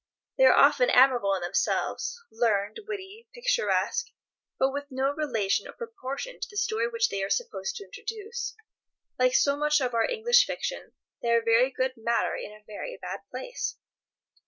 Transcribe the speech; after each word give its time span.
They 0.35 0.45
are 0.45 0.57
often 0.57 0.89
admirable 0.89 1.35
in 1.35 1.41
themselves, 1.43 2.19
learned, 2.31 2.79
witty, 2.87 3.27
picturesque, 3.35 4.07
but 4.57 4.71
with 4.73 4.85
no 4.89 5.11
relation 5.11 5.67
or 5.67 5.73
proportion 5.73 6.39
to 6.39 6.47
the 6.49 6.57
story 6.57 6.87
which 6.87 7.09
they 7.09 7.21
are 7.21 7.29
supposed 7.29 7.75
to 7.75 7.83
introduce. 7.83 8.55
Like 9.19 9.35
so 9.35 9.55
much 9.55 9.79
of 9.79 9.93
our 9.93 10.09
English 10.09 10.47
fiction, 10.47 10.93
they 11.21 11.29
are 11.29 11.43
very 11.45 11.69
good 11.69 11.93
matter 11.97 12.35
in 12.35 12.51
a 12.51 12.63
very 12.65 12.97
bad 12.99 13.19
place. 13.29 13.77